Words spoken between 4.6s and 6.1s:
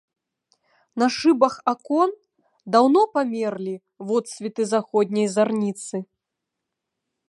заходняй зарніцы.